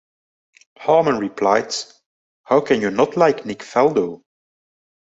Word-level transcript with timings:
Harmon 0.79 1.19
replied, 1.19 1.75
How 2.45 2.59
can 2.61 2.81
you 2.81 2.89
not 2.89 3.17
like 3.17 3.45
Nick 3.45 3.59
Faldo? 3.59 4.23